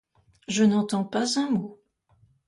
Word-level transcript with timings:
Je 0.47 0.63
n'entends 0.63 1.03
pas 1.03 1.37
un 1.39 1.51
mot. 1.51 1.79